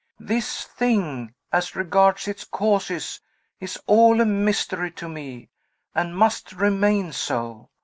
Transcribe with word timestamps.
"This 0.19 0.63
thing, 0.65 1.35
as 1.53 1.75
regards 1.75 2.27
its 2.27 2.43
causes, 2.43 3.21
is 3.59 3.77
all 3.85 4.19
a 4.19 4.25
mystery 4.25 4.89
to 4.93 5.07
me, 5.07 5.51
and 5.93 6.17
must 6.17 6.53
remain 6.53 7.11
so. 7.11 7.69